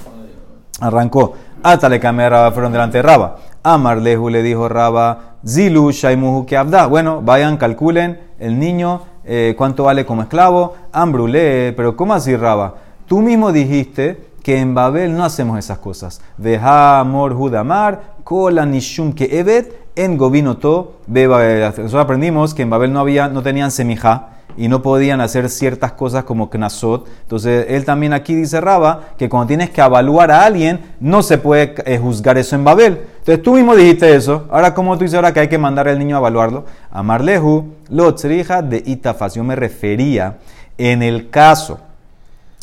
[0.79, 1.34] Arrancó.
[1.62, 3.38] Atale Raba fueron delante de Raba.
[3.62, 6.88] Amarlehu le dijo Raba, Zilu Shaimuhu abda.
[6.88, 9.01] Bueno, vayan, calculen el niño,
[9.32, 10.74] eh, cuánto vale como esclavo.
[10.92, 12.78] Ambrule, pero ¿cómo así Raba?
[13.06, 16.20] Tú mismo dijiste que en Babel no hacemos esas cosas.
[16.38, 21.44] Veja amor judamar, kola nishum que evet, en gobinoto, beba.
[21.44, 25.93] Nosotros aprendimos que en Babel no había, no tenían semija y no podían hacer ciertas
[25.93, 27.08] cosas como Knasot.
[27.22, 31.38] Entonces, él también aquí dice Raba que cuando tienes que evaluar a alguien, no se
[31.38, 33.00] puede eh, juzgar eso en Babel.
[33.19, 34.48] Entonces, tú mismo dijiste eso.
[34.52, 36.65] Ahora, ¿cómo tú dices ahora que hay que mandar al niño a evaluarlo?
[36.91, 39.36] Amarlehu, lo de Itafas.
[39.36, 40.38] Yo me refería
[40.78, 41.80] en el caso.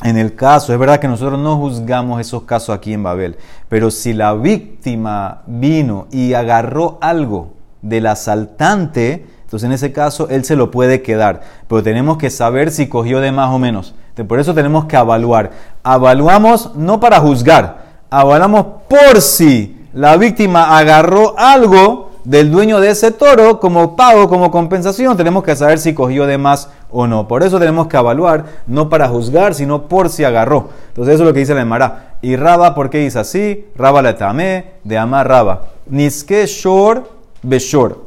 [0.05, 3.39] En el caso, es verdad que nosotros no juzgamos esos casos aquí en Babel,
[3.71, 10.45] pero si la víctima vino y agarró algo del asaltante, entonces en ese caso él
[10.45, 13.95] se lo puede quedar, pero tenemos que saber si cogió de más o menos.
[14.27, 15.53] por eso tenemos que evaluar.
[15.85, 23.13] Evaluamos no para juzgar, evaluamos por si la víctima agarró algo del dueño de ese
[23.13, 25.17] toro como pago, como compensación.
[25.17, 27.29] Tenemos que saber si cogió de más o no.
[27.29, 30.71] Por eso tenemos que evaluar, no para juzgar, sino por si agarró.
[30.89, 32.17] Entonces eso es lo que dice la Emara.
[32.21, 33.67] Y Raba, ¿por qué dice así?
[33.77, 35.69] Raba la tamé, de amar Raba.
[35.87, 37.09] Niske shor
[37.43, 38.06] beshor.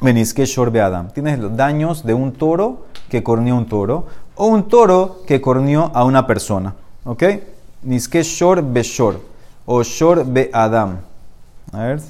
[0.00, 1.08] Menisque Shor Adam.
[1.10, 5.90] Tienes los daños de un toro que corneó un toro o un toro que corneó
[5.94, 6.74] a una persona.
[7.04, 7.22] ¿Ok?
[7.82, 9.20] Niske Shor Beshor
[9.66, 10.98] o Shor Be Adam.
[11.72, 12.00] A ver.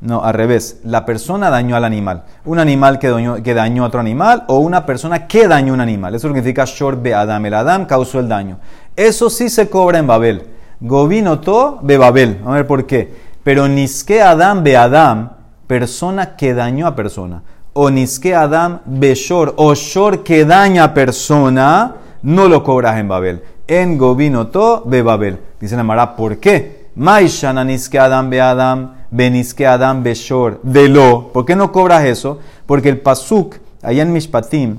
[0.00, 0.80] No, al revés.
[0.84, 2.24] La persona dañó al animal.
[2.44, 5.74] Un animal que dañó, que dañó a otro animal o una persona que dañó a
[5.74, 6.14] un animal.
[6.14, 7.46] Eso significa Shor Be Adam.
[7.46, 8.58] El Adam causó el daño.
[8.96, 10.46] Eso sí se cobra en Babel.
[10.80, 12.40] Govino to be Babel.
[12.44, 13.32] A ver por qué.
[13.42, 15.31] Pero Niske Adam be Adam,
[15.72, 17.42] persona que dañó a persona.
[17.72, 23.08] O Niske Adam be Shor, o Shor que daña a persona, no lo cobras en
[23.08, 23.42] Babel.
[23.66, 25.38] En Gobinoto be Babel.
[25.58, 26.90] Dice la Mara, ¿por qué?
[26.94, 31.32] Maishana Niske Adam be Adam, Beniske Adam be Shor, de lo.
[31.32, 32.38] ¿Por qué no cobras eso?
[32.66, 34.76] Porque el Pasuk, allá en Mishpatim,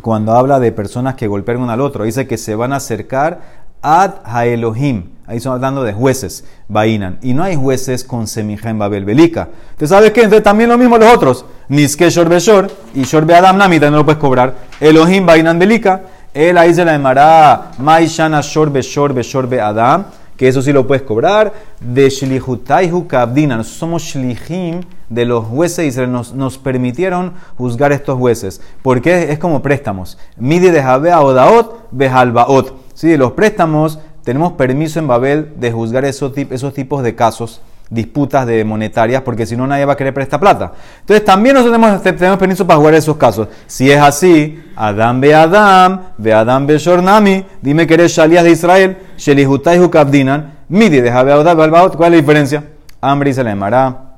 [0.00, 3.40] cuando habla de personas que golpean uno al otro, dice que se van a acercar
[3.82, 4.12] ad
[4.46, 5.17] Elohim.
[5.28, 7.18] Ahí estamos hablando de jueces, Bainan.
[7.20, 9.50] Y no hay jueces con semija en Babel Belica.
[9.72, 10.22] ¿Entonces sabes qué?
[10.22, 11.44] Entonces también lo mismo los otros.
[11.68, 14.54] Niske Shor Beshor y Shor Be Adam Namita no lo puedes cobrar.
[14.80, 16.00] Elohim Bainan Belica.
[16.32, 20.06] Él ahí se la llamará Maishana Shor Beshor Beshor Be Adam.
[20.34, 21.52] Que eso sí lo puedes cobrar.
[21.78, 23.58] De Shlihutaihu Kabdina.
[23.58, 28.62] Nosotros somos Shlihim de los jueces y nos, nos permitieron juzgar estos jueces.
[28.80, 30.16] Porque es como préstamos.
[30.38, 32.88] Midi de Jabea Odaot Behalbaot.
[32.94, 36.32] Sí, los préstamos tenemos permiso en Babel de juzgar esos,
[36.74, 40.72] tipos de casos, disputas de monetarias, porque si no nadie va a querer prestar plata.
[41.00, 43.48] Entonces también nosotros tenemos, permiso para jugar esos casos.
[43.66, 48.50] Si es así, Adam be Adam, ve Adam be Shornami, dime que eres Shalias de
[48.50, 52.64] Israel, Shelihutai Hukabdinan, Midi, deja ¿cuál es la diferencia?
[53.00, 54.08] Hambre y se le llamará.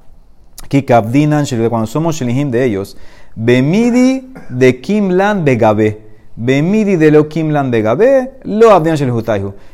[0.68, 2.96] Kikabdinan, cuando somos Shelihim de ellos,
[3.34, 6.09] Bemidi de Kimlan Begabe.
[6.42, 8.96] Bemidi de lo Kimlan Begabe, lo Abdian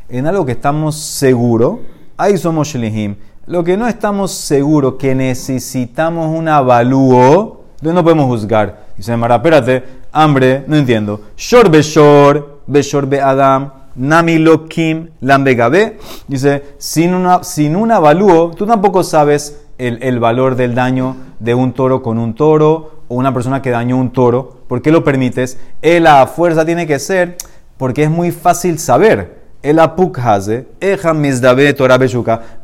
[0.08, 1.78] en algo que estamos seguros,
[2.16, 3.14] ahí somos Shlihim.
[3.46, 8.86] Lo que no estamos seguros, que necesitamos un avalúo, no podemos juzgar.
[8.96, 11.20] Dice Mara, espérate, hambre, no entiendo.
[11.36, 15.98] Shor Beshor, Beshor Be Adam, Nami Lokim, Lambegabe.
[16.26, 21.54] Dice, sin, una, sin un avalúo, tú tampoco sabes el, el, valor del daño de
[21.54, 24.62] un toro con un toro o una persona que dañó un toro.
[24.68, 25.58] ¿Por qué lo permites?
[25.82, 27.36] la fuerza tiene que ser
[27.76, 31.98] porque es muy fácil saber el apukhaze, eja misdabe Torah.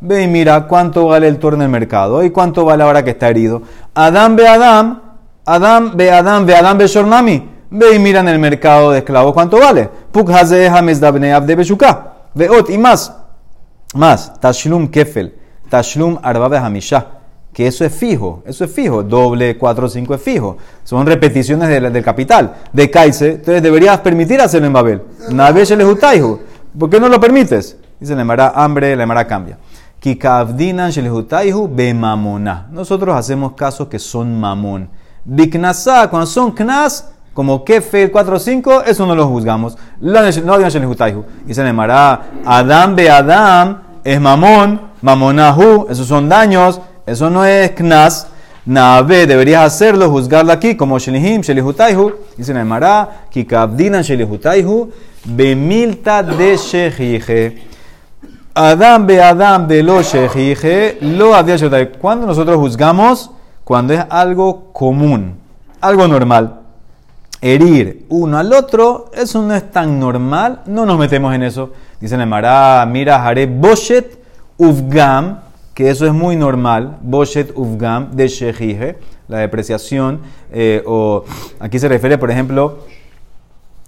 [0.01, 3.11] Ve y mira cuánto vale el toro en el mercado y cuánto vale ahora que
[3.11, 3.61] está herido.
[3.93, 5.01] Adam be Adam,
[5.45, 7.49] Adam be Adam be Adam be Shornami.
[7.69, 9.89] Ve y mira en el mercado de esclavos cuánto vale.
[10.11, 11.55] Pukhaze eja misdabe abde.
[12.35, 13.13] Ve ot y más.
[13.93, 15.35] Más, tashlum kefel,
[15.69, 17.05] tashlum arbabe hamisha.
[17.53, 19.03] Que eso es fijo, eso es fijo.
[19.03, 20.57] Doble, cuatro, cinco es fijo.
[20.83, 22.55] Son repeticiones del, capital.
[22.73, 25.01] De Kaise, entonces deberías permitir hacerlo en Babel.
[26.77, 27.77] ¿Por qué no lo permites?
[27.99, 29.57] Dice, le mará hambre, le mará cambia.
[32.71, 34.89] Nosotros hacemos casos que son mamón.
[35.23, 39.77] Biknasa, cuando son knas, como kefe 4 o 5, eso no lo juzgamos.
[40.01, 40.21] No
[40.57, 41.23] digan shelehutaihu.
[41.45, 47.71] Dice, le mará Adam be Adam es mamón, mamonahu, esos son daños, eso no es
[47.71, 48.27] knas.
[48.65, 52.13] Nabe, deberías hacerlo, juzgarlo aquí como shelihim, shelihutaihu.
[52.37, 54.89] Dice, le mará kikavdinan shelehutaihu
[55.25, 57.63] Bemilta de Shejije.
[58.53, 60.97] Adam be Adam de lo Shejije.
[61.01, 61.57] Lo había
[61.99, 63.31] Cuando nosotros juzgamos,
[63.63, 65.37] cuando es algo común,
[65.79, 66.59] algo normal,
[67.41, 71.71] herir uno al otro, eso no es tan normal, no nos metemos en eso.
[71.99, 74.21] Dice Nemara, mira, haré Boshet
[74.57, 75.39] Ufgam,
[75.73, 81.23] que eso es muy normal, Boshet Ufgam de Shejije, la depreciación, eh, o
[81.59, 82.79] aquí se refiere, por ejemplo,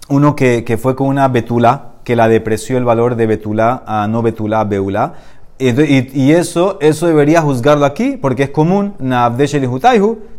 [0.08, 4.06] uno que, que, fue con una betula, que la depreció el valor de betula a
[4.06, 5.14] no betula a beula.
[5.58, 8.94] Y, y, eso, eso debería juzgarlo aquí, porque es común.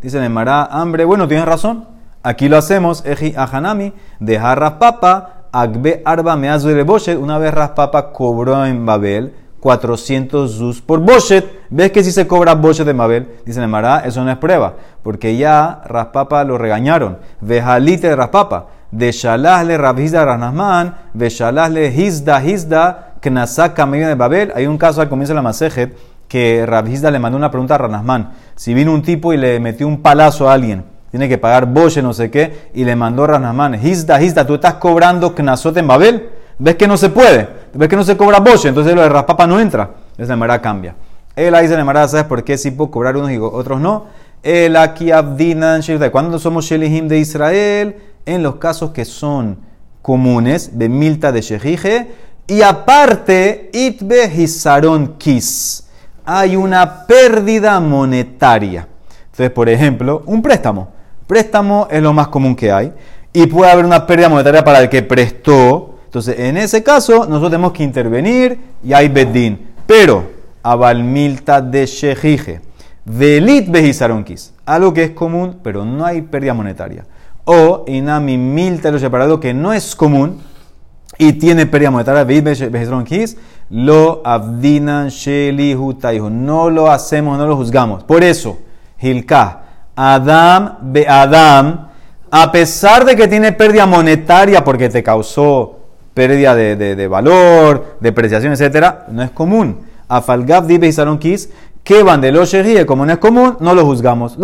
[0.00, 1.04] Dice Nemara, hambre.
[1.04, 1.86] Bueno, tienes razón.
[2.22, 3.04] Aquí lo hacemos.
[3.04, 6.36] Eji ahanami, dejar raspapa, agbe arba
[6.86, 7.18] boshet.
[7.18, 11.44] Una vez raspapa cobró en Babel 400 zuz por boshet.
[11.70, 13.28] ¿Ves que si se cobra boshet en Babel?
[13.44, 17.18] Dice Nemara, eso no es prueba, porque ya raspapa lo regañaron.
[17.40, 24.08] Vejalite de raspapa de Shalah le Rabhizda Ranasman, de Shalah le Hizda Hizda, Knasaka medio
[24.08, 24.52] de Babel.
[24.54, 25.96] Hay un caso al comienzo de la Masejet
[26.28, 28.32] que Rabhizda le mandó una pregunta a Ranasman.
[28.54, 32.02] Si vino un tipo y le metió un palazo a alguien, tiene que pagar boche,
[32.02, 36.28] no sé qué, y le mandó Ranasman, Hizda Hizda, tú estás cobrando Knasot en Babel.
[36.58, 37.48] ¿Ves que no se puede?
[37.72, 38.68] ¿Ves que no se cobra boche?
[38.68, 39.90] Entonces lo de Raspapa no entra.
[40.16, 40.94] Entonces la cambia.
[41.36, 44.06] Él ahí dice la ¿sabes por qué sí puedo cobrar unos y otros no?
[44.42, 49.58] El aquí abdinan, cuando somos Shelihim de Israel, en los casos que son
[50.02, 52.08] comunes, de Milta de Shejije,
[52.46, 55.86] y aparte, Itbe Hisaron Kis.
[56.24, 58.88] Hay una pérdida monetaria.
[59.26, 60.88] Entonces, por ejemplo, un préstamo.
[61.26, 62.92] Préstamo es lo más común que hay.
[63.32, 65.97] Y puede haber una pérdida monetaria para el que prestó.
[66.08, 69.68] Entonces, en ese caso, nosotros tenemos que intervenir y hay Bedín.
[69.86, 70.24] Pero,
[70.62, 72.60] Abal Milta de Shejije.
[73.04, 74.52] Velit Behisaron Kis.
[74.66, 77.04] Algo que es común, pero no hay pérdida monetaria
[77.50, 80.38] o inami mil lo separado, que no es común,
[81.16, 82.26] y tiene pérdida monetaria,
[83.70, 85.74] lo abdinan sheli
[86.30, 88.04] No lo hacemos, no lo juzgamos.
[88.04, 88.58] Por eso,
[89.00, 89.62] Hilka,
[89.96, 91.88] Adam be Adam,
[92.30, 95.77] a pesar de que tiene pérdida monetaria porque te causó
[96.18, 99.82] pérdida de, de, valor, depreciación, etcétera, no es común.
[100.08, 101.48] Afalgab dibe y kis,
[101.84, 102.52] que van de los
[102.88, 104.36] como no es común, no lo juzgamos.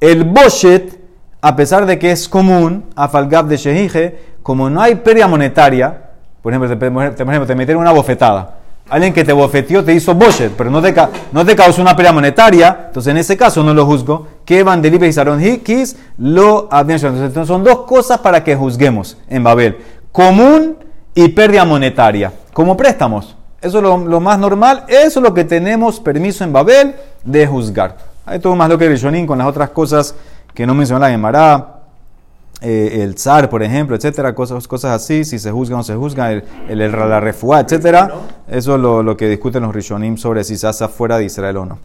[0.00, 1.00] El boshet,
[1.40, 6.52] a pesar de que es común, afalgab de shehije, como no hay pérdida monetaria, por
[6.52, 8.58] ejemplo, te, te metieron una bofetada.
[8.88, 10.94] Alguien que te bofeteó te hizo boshet, pero no te,
[11.32, 14.28] no te causó una pérdida monetaria, entonces en ese caso no lo juzgo.
[14.44, 19.42] Que van de y Saron Hikis lo Entonces son dos cosas para que juzguemos en
[19.42, 19.78] Babel:
[20.12, 20.76] común
[21.14, 23.36] y pérdida monetaria, como préstamos.
[23.60, 26.94] Eso es lo, más normal, eso es lo que tenemos permiso en Babel
[27.24, 27.96] de juzgar.
[28.26, 30.14] Hay todo más lo que Rishonim con las otras cosas
[30.52, 31.78] que no mencionó la Gemara,
[32.60, 35.94] eh, el zar, por ejemplo, etcétera, cosas, cosas así, si se juzga o no se
[35.94, 38.12] juzga, el, el, la refuá, etcétera.
[38.48, 41.56] Eso es lo, lo, que discuten los Rishonim sobre si se hace fuera de Israel
[41.58, 41.78] o no.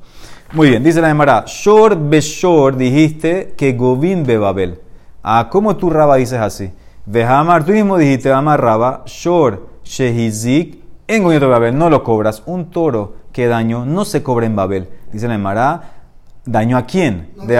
[0.53, 4.79] Muy bien, dice la Gemara, Shor Beshor dijiste que Govin Babel.
[5.21, 6.71] Ah, ¿cómo tú, Raba, dices así?
[7.09, 12.43] Vehamar, tú mismo dijiste, Amar Raba, Shor Shehizik, en Govin Babel, no lo cobras.
[12.45, 14.89] Un toro que daño no se cobra en Babel.
[15.13, 15.81] Dice la Gemara,
[16.45, 17.29] ¿daño a quién?
[17.47, 17.55] De,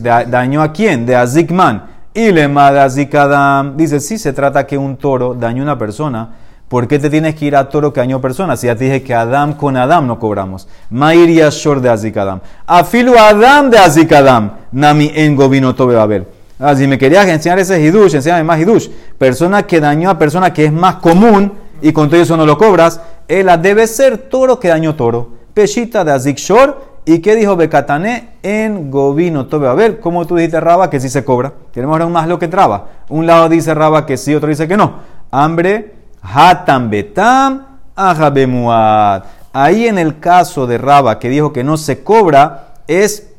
[0.00, 1.06] de, ¿Daño a quién?
[1.06, 1.84] De Azikman.
[2.12, 2.50] Y le
[2.90, 6.30] Zikadam dice, si se trata que un toro dañó a una persona,
[6.66, 8.56] ¿por qué te tienes que ir a toro que dañó persona?
[8.56, 10.66] Si ya te dije que Adam con Adam no cobramos.
[10.90, 12.40] Mairia Shor de Azikadam.
[12.66, 14.54] Afilu Adam de Azikadam.
[14.72, 16.26] Nami en Gobino Tobe Babel.
[16.58, 18.88] Ah, si me querías enseñar ese hidush, enséñame más hidush.
[19.16, 22.58] Persona que dañó a persona que es más común y con todo eso no lo
[22.58, 25.30] cobras, ella debe ser toro que dañó toro.
[25.54, 30.60] Peshita de Azik Shor ¿Y qué dijo Becatané en Govino Tobe ver ¿Cómo tú dijiste
[30.60, 31.54] Raba que sí se cobra?
[31.72, 32.88] Tenemos ahora más lo que traba.
[33.08, 34.96] Un lado dice Raba que sí, otro dice que no.
[35.30, 37.66] Hambre, Hatam Betam,
[37.96, 39.22] Ajabemuad.
[39.54, 43.30] Ahí en el caso de Raba que dijo que no se cobra es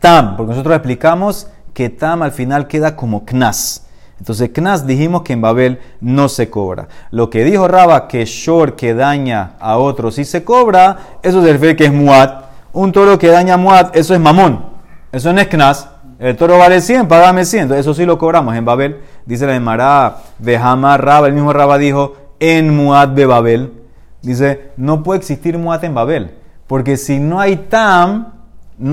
[0.00, 3.86] Tam, porque nosotros explicamos que Tam al final queda como Knas.
[4.18, 6.88] Entonces, Knas dijimos que en Babel no se cobra.
[7.10, 11.52] Lo que dijo Raba que Shor que daña a otros sí se cobra, eso se
[11.52, 14.66] refiere que es Muad un toro que daña muad, eso es mamón.
[15.10, 15.88] Eso no es knas.
[16.18, 17.72] El toro vale 100, pagame 100.
[17.72, 19.00] Eso sí lo cobramos en Babel.
[19.24, 23.72] Dice la de Mará, Behama Raba, el mismo Raba dijo, en muad de Babel.
[24.20, 26.34] Dice, no puede existir muad en Babel.
[26.66, 28.34] Porque si no hay tam,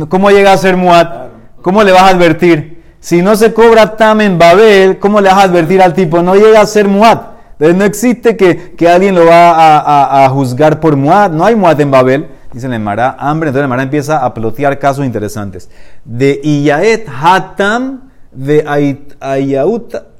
[0.07, 1.27] ¿cómo llega a ser muad?
[1.61, 2.72] ¿Cómo le vas a advertir?
[3.03, 6.21] Si no se cobra tam en Babel, ¿cómo le vas a advertir al tipo?
[6.21, 7.19] No llega a ser muad.
[7.51, 11.29] Entonces no existe que, que alguien lo va a, a, juzgar por muad.
[11.29, 12.27] No hay muad en Babel.
[12.53, 13.49] Dice la Emara, hambre.
[13.49, 15.69] Entonces la Emara empieza a plotear casos interesantes.
[16.05, 18.63] De Iyaet Hatam de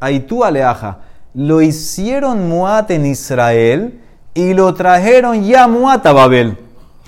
[0.02, 0.98] Aitu Aleaja.
[1.34, 4.02] Lo hicieron Muat en Israel
[4.34, 6.58] y lo trajeron ya Muat a Babel.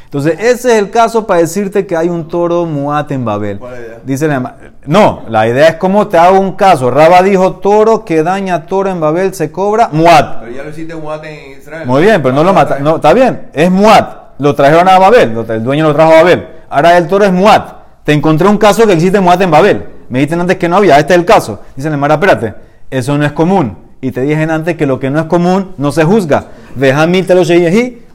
[0.06, 3.60] Entonces, ese es el caso para decirte que hay un toro muat en Babel.
[4.06, 6.89] Dice la, no, la idea es cómo te hago un caso.
[6.89, 10.41] Raba dijo toro que daña toro en Babel se cobra muat.
[10.41, 11.88] Pero ya lo hiciste muat en Israel.
[11.88, 12.80] Muy bien, pero no lo mata.
[12.80, 16.48] No, está bien, es muat lo trajeron a Babel, el dueño lo trajo a Babel.
[16.70, 18.04] Ahora el toro es Muat.
[18.04, 19.86] Te encontré un caso que existe Muat en Babel.
[20.10, 21.62] Me dijiste antes que no había, este es el caso.
[21.76, 22.54] Dice Mara, espérate,
[22.89, 23.78] eso no es común.
[24.02, 26.46] Y te dije antes que lo que no es común no se juzga.
[26.76, 27.44] Veja mil lo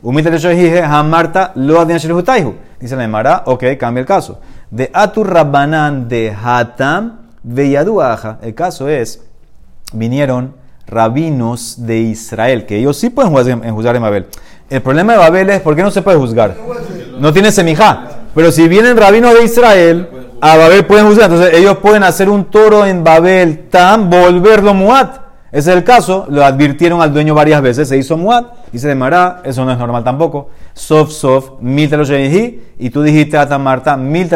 [0.03, 4.41] umil lo Marta lo Dice la Mara, ok, cambia el caso.
[4.71, 8.39] De Atur Rabbanan de Hatam Veyaduaja.
[8.43, 9.23] El caso es,
[9.93, 10.55] vinieron
[10.87, 13.33] rabinos de Israel, que ellos sí pueden
[13.75, 14.27] juzgar en Babel.
[14.69, 16.57] El problema de Babel es, ¿por qué no se puede juzgar?
[17.19, 18.21] No tiene semijá.
[18.35, 20.09] Pero si vienen rabinos de Israel,
[20.41, 21.31] a Babel pueden juzgar.
[21.31, 25.30] Entonces ellos pueden hacer un toro en Babel, tan, volverlo muat.
[25.53, 26.27] Ese es el caso.
[26.29, 27.89] Lo advirtieron al dueño varias veces.
[27.89, 29.43] Se hizo muat y se demará.
[29.45, 30.51] Eso no es normal tampoco.
[30.73, 31.91] Sof, sof, mil
[32.79, 34.29] Y tú dijiste a Marta, mil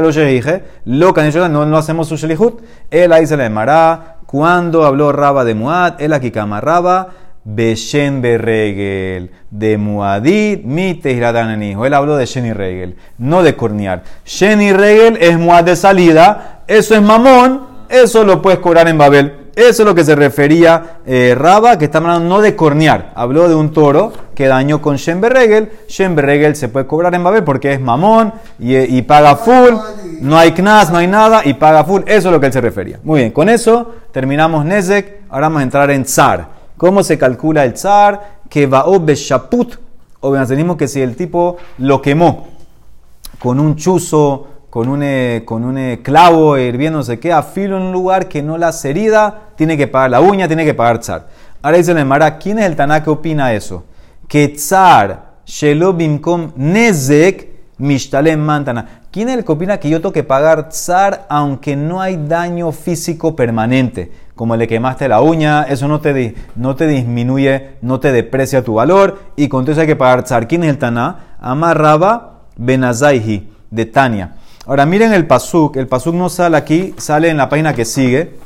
[0.85, 2.61] Lo que han no, no hacemos su shelihut.
[2.91, 4.17] Él ahí se le demará.
[4.27, 7.09] Cuando habló Raba de muat, él aquí Raba
[7.45, 10.99] Beshen Berregel, de Muadid, mi
[11.71, 11.85] hijo.
[11.85, 14.03] Él habló de Shen y Regel, no de cornear.
[14.25, 18.97] Shen y Regel es Muad de salida, eso es mamón, eso lo puedes cobrar en
[18.97, 19.44] Babel.
[19.57, 23.13] Eso es lo que se refería eh, Raba, que está hablando no de cornear.
[23.15, 25.71] Habló de un toro que dañó con Shen Berregel.
[25.89, 29.75] Shen Berregel se puede cobrar en Babel porque es mamón y, paga full.
[30.21, 32.03] No hay knas, no hay nada y paga full.
[32.07, 32.99] Eso es lo que él se refería.
[33.05, 35.23] Muy bien, con eso terminamos Nezek.
[35.29, 36.49] Ahora vamos a entrar en Zar.
[36.77, 38.41] ¿Cómo se calcula el zar?
[38.49, 39.77] Que va shaput.
[40.21, 40.33] O
[40.77, 42.49] que si el tipo lo quemó
[43.39, 47.77] con un chuzo, con un, eh, con un eh, clavo hirviendo, no sé qué, afilo
[47.77, 51.01] en un lugar que no la herida, tiene que pagar la uña, tiene que pagar
[51.01, 51.29] zar.
[51.63, 53.85] Ahora dice la Emara, ¿quién es el Taná que opina eso?
[54.27, 59.03] Que tzar shelo bimkom nezek mishtalem mantana.
[59.13, 62.73] ¿Quién es el que opina que yo tengo que pagar tzar aunque no hay daño
[62.73, 64.11] físico permanente?
[64.35, 68.75] Como le quemaste la uña, eso no te, no te disminuye, no te deprecia tu
[68.75, 70.49] valor y con eso hay que pagar tzar.
[70.49, 71.37] ¿Quién es el Taná?
[71.41, 74.35] Amarraba Benazaihi de Tania.
[74.67, 78.37] Ahora miren el pasuk, el pasuk no sale aquí, sale en la página que sigue.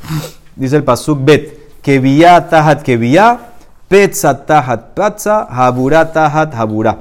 [0.57, 3.39] Dice el pasuk bet, vía tahat vía,
[3.87, 6.99] petza tahat patza, habura tahat habura.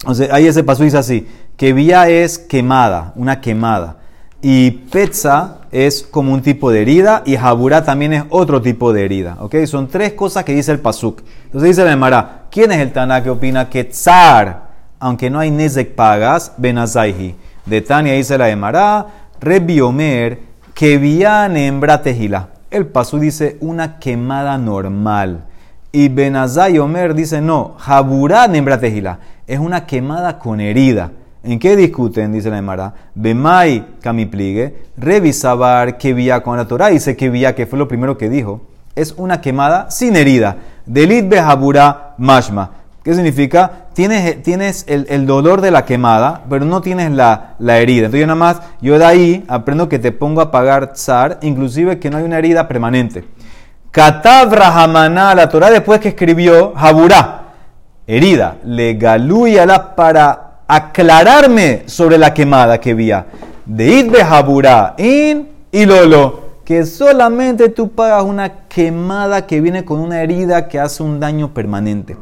[0.00, 1.26] Entonces, ahí ese paso dice así,
[1.58, 3.96] vía es quemada, una quemada.
[4.42, 9.04] Y petza es como un tipo de herida y jabura también es otro tipo de
[9.04, 9.38] herida.
[9.40, 9.64] ¿ok?
[9.64, 11.22] Son tres cosas que dice el pasuk.
[11.46, 14.64] Entonces dice la Emara, ¿quién es el Taná que opina que tzar,
[14.98, 17.34] aunque no hay nezek pagas, benazaihi?
[17.66, 19.06] De Tania dice la Emara,
[19.40, 20.40] Rebi Omer,
[20.74, 22.48] que vía nembra tejila.
[22.70, 25.44] El pasuk dice una quemada normal.
[25.92, 29.18] Y Benazai Omer dice, no, Jaburá nembra tejila.
[29.46, 31.12] Es una quemada con herida.
[31.44, 32.32] ¿En qué discuten?
[32.32, 32.94] Dice la Emara.
[33.14, 36.88] Bemai Kamipligue, revisabar que vía con la Torah.
[36.88, 38.62] Dice que vía, que fue lo primero que dijo.
[38.96, 40.56] Es una quemada sin herida.
[40.84, 42.70] Delit Behabura Mashma.
[43.04, 43.88] ¿Qué significa?
[43.92, 48.06] Tienes, el, dolor de la quemada, pero no tienes la, herida.
[48.06, 51.98] Entonces yo nada más, yo de ahí aprendo que te pongo a pagar tzar, inclusive
[51.98, 53.22] que no hay una herida permanente.
[53.90, 57.42] Katav Rahamana, la Torah después que escribió Jaburá,
[58.06, 63.26] herida, le galuyala para aclararme sobre la quemada que vía.
[63.66, 70.00] De Idbe Jaburá, in y lolo, que solamente tú pagas una quemada que viene con
[70.00, 72.16] una herida que hace un daño permanente.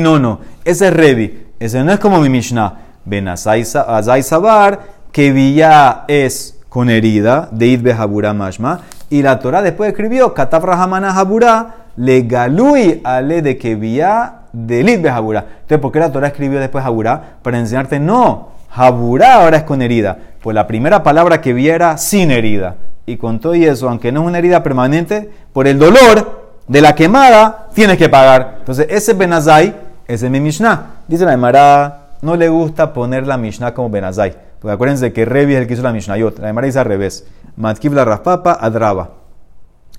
[0.00, 2.86] No, no, ese es Revi, ese no es como mi Mishnah.
[3.04, 4.80] Ben Azai Sabar,
[5.12, 10.64] que vía es con herida, de Idbe Jaburá Mashma, y la Torah después escribió, Katav
[10.64, 15.46] Rahamana Jaburá, le galui ale de que vía de Idbe Jaburá.
[15.62, 17.38] Entonces, ¿por qué la Torah escribió después Jaburá?
[17.42, 20.18] Para enseñarte, no, Jaburá ahora es con herida.
[20.42, 22.76] Pues la primera palabra que vi era sin herida.
[23.06, 26.37] Y con todo y eso, aunque no es una herida permanente, por el dolor
[26.68, 28.56] de la quemada, tienes que pagar.
[28.60, 29.74] Entonces, ese Benazai,
[30.06, 31.02] ese es mi Mishnah.
[31.08, 34.36] Dice la Emara, no le gusta poner la Mishnah como Benazai.
[34.60, 36.38] Porque acuérdense que Revi es el que hizo la Mishnayot.
[36.38, 37.26] La Emara dice al revés.
[37.56, 39.10] Matkiv la raspapa adraba.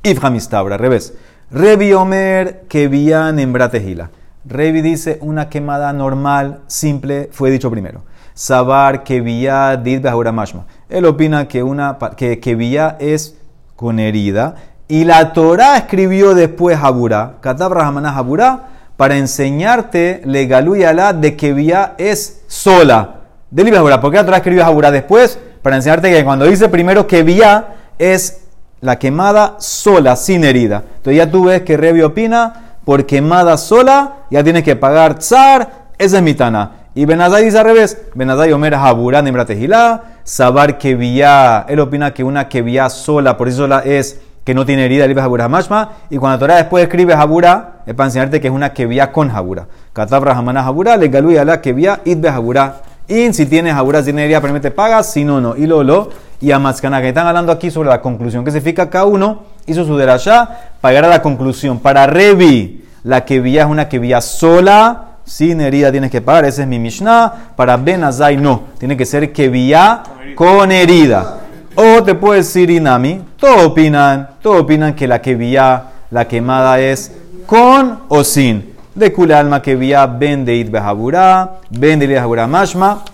[0.03, 1.13] Ifhamistabra, al revés.
[1.51, 4.11] Revi Omer que vian en bratejila.
[4.45, 8.03] Revi dice una quemada normal, simple, fue dicho primero.
[8.33, 10.65] Sabar vía did mashma.
[10.87, 13.35] Él opina que una que, vía es
[13.75, 14.55] con herida.
[14.91, 21.37] Y la Torah escribió después Haburá, Katab Rahamana Haburá, para enseñarte legalú y alá de
[21.37, 23.17] que vía es sola.
[23.51, 24.01] De Haburá.
[24.01, 25.37] ¿Por qué la Torah escribió Haburá después?
[25.61, 27.67] Para enseñarte que cuando dice primero que vía
[27.99, 28.41] es
[28.81, 30.83] la quemada sola, sin herida.
[30.97, 35.89] Entonces ya tú ves que Revi opina, por quemada sola, ya tienes que pagar tzar,
[35.99, 36.71] esa es mitana.
[36.95, 42.23] Y Benazai dice al revés, Benazai Omer Haburá Nembra Tejilá, Sabar vía, él opina que
[42.23, 46.17] una vía sola, por eso sola es que no tiene herida, libre Haburá Mashma, y
[46.17, 49.29] cuando la Torah después escribe Haburá, es para enseñarte que es una que vía con
[49.29, 49.67] Haburá.
[49.93, 52.77] Katabra Hamana Haburá, le galú y que vía, idbe Haburá.
[53.07, 55.55] Y si tienes Haburá, si tienes herida, permite pagas, si no, no.
[55.55, 56.09] Y Lolo
[56.41, 58.43] y Amatzkana, que están hablando aquí sobre la conclusión.
[58.43, 58.89] ¿Qué significa?
[58.89, 61.77] Cada uno hizo su derashá para llegar a la conclusión.
[61.77, 66.45] Para Revi, la que vía es una que vía sola, sin herida tienes que pagar,
[66.45, 67.51] ese es mi Mishnah.
[67.55, 70.01] Para Ben Azai no, tiene que ser que vía
[70.33, 71.35] con herida.
[71.81, 76.77] O te puedo decir Inami, todos opinan, todos opinan que la que vía, la quemada
[76.81, 77.13] es
[77.45, 78.75] con o sin.
[78.93, 83.05] De kula alma que vía ben de it behabura, ben de it behabura mashma.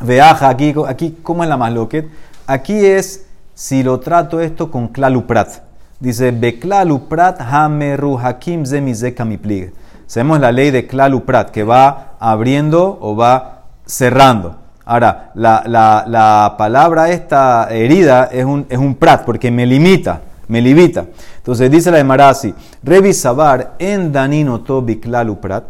[0.00, 2.08] Veaja, aquí, aquí, ¿cómo es la masloquet?
[2.46, 5.58] Aquí es si lo trato esto con klaluprat.
[5.98, 9.74] Dice, beklaluprat hameru hakim zemizeka miplig.
[10.06, 14.59] Sabemos la ley de klaluprat, que va abriendo o va cerrando.
[14.90, 20.20] Ahora, la, la, la palabra esta herida es un, es un prat, porque me limita,
[20.48, 21.04] me limita.
[21.36, 25.62] Entonces dice la de Marasi, revisabar en danino tobi klaluprat,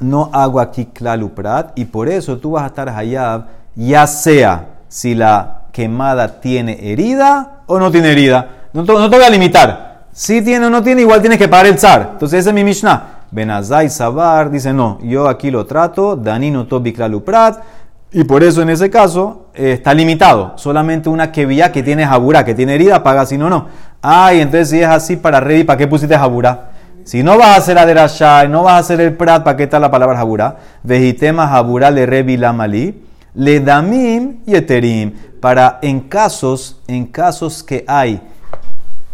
[0.00, 3.44] no hago aquí klaluprat, y por eso tú vas a estar hayab,
[3.76, 8.48] ya sea si la quemada tiene herida o no tiene herida.
[8.72, 10.06] No te, no te voy a limitar.
[10.10, 12.10] Si tiene o no tiene, igual tienes que pagar el zar.
[12.14, 13.18] Entonces ese es mi Mishnah.
[13.30, 17.62] Benazai Sabar dice, no, yo aquí lo trato, Danino Tobi Klaluprat,
[18.10, 20.54] y por eso en ese caso eh, está limitado.
[20.56, 23.66] Solamente una kevía que tiene jabura, que tiene herida, paga, si no, no.
[24.00, 26.70] Ay, entonces si es así para Revi, ¿para qué pusiste jabura?
[27.04, 29.78] Si no vas a hacer aderashá no vas a hacer el prat, ¿para qué está
[29.78, 30.56] la palabra jabura?
[30.82, 33.02] Vejitema jabura le revi la malí,
[33.34, 35.14] le damim y eterim.
[35.40, 38.20] Para en casos, en casos que hay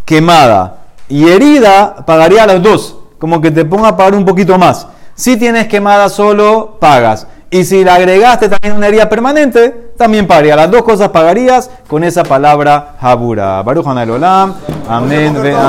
[0.04, 0.78] quemada
[1.08, 2.98] y herida, pagaría las dos.
[3.18, 4.88] Como que te ponga a pagar un poquito más.
[5.14, 7.28] Si tienes quemada solo, pagas.
[7.54, 10.56] Y si le agregaste también una herida permanente, también pagaría.
[10.56, 13.62] Las dos cosas pagarías con esa palabra habura.
[13.62, 14.54] Baruch Olam.
[14.88, 15.54] Amén.